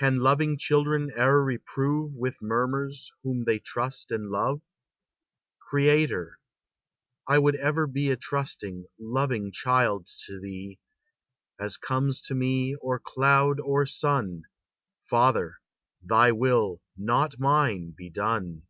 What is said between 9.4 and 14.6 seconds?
child to thee: As comes to me or cloud or sun,